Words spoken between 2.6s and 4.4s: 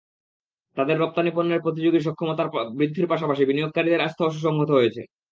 বৃদ্ধির পাশাপাশি বিনিয়োগকারীদের আস্থাও